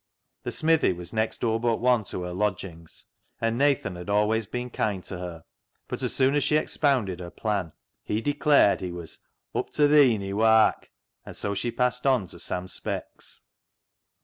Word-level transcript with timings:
The 0.41 0.51
smithy 0.51 0.93
was 0.93 1.13
next 1.13 1.41
door 1.41 1.59
but 1.59 1.77
one 1.77 2.03
to 2.05 2.23
her 2.23 2.33
lodgings, 2.33 3.05
and 3.39 3.55
Nathan 3.55 3.95
had 3.95 4.09
always 4.09 4.47
been 4.47 4.71
kind 4.71 5.03
to 5.03 5.19
her, 5.19 5.43
but 5.87 6.01
as 6.01 6.11
soon 6.11 6.33
as 6.33 6.43
she 6.43 6.55
expounded 6.57 7.19
her 7.19 7.29
plan 7.29 7.71
he 8.03 8.19
declared 8.19 8.81
he 8.81 8.91
was" 8.91 9.19
up 9.53 9.69
to 9.73 9.87
th' 9.87 9.91
een 10.11 10.27
i' 10.27 10.33
wark"; 10.33 10.89
and 11.23 11.35
so 11.37 11.53
she 11.53 11.69
passed 11.69 12.07
on 12.07 12.25
to 12.29 12.39
Sam 12.39 12.67
Speck's. 12.67 13.43